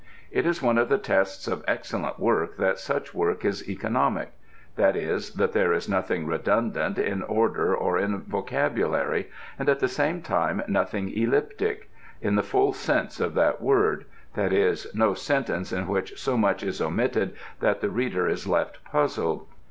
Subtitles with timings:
[0.31, 4.31] It is one of the tests of excellent work that such work is economic,
[4.75, 9.29] that is, that there is nothing redundant in order or in vocabulary,
[9.59, 11.87] and at the same time nothing elliptic
[12.19, 16.63] in the full sense of that word: that is, no sentence in which so much
[16.63, 19.45] is omitted that the reader is left puzzled.